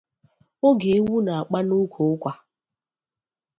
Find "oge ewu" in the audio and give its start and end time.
0.67-1.15